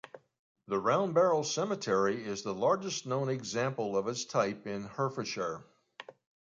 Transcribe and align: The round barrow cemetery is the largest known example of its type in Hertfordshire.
The 0.67 0.79
round 0.79 1.13
barrow 1.13 1.43
cemetery 1.43 2.25
is 2.25 2.41
the 2.41 2.55
largest 2.55 3.05
known 3.05 3.29
example 3.29 3.95
of 3.95 4.07
its 4.07 4.25
type 4.25 4.65
in 4.65 4.83
Hertfordshire. 4.85 5.63